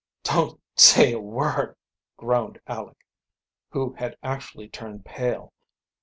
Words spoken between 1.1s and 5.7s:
a word," groaned Aleck, who had actually turned pale.